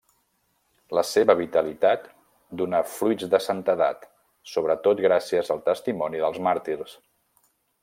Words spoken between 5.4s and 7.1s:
al testimoni dels màrtirs.